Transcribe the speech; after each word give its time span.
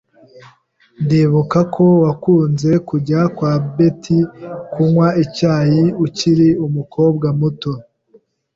Ndibuka 1.03 1.59
ko 1.75 1.83
wakunze 2.03 2.69
kujya 2.87 3.19
kwa 3.35 3.51
Betty 3.75 4.17
kunywa 4.71 5.07
icyayi 5.23 5.83
ukiri 6.05 6.49
umukobwa 6.65 7.27
muto. 7.39 7.71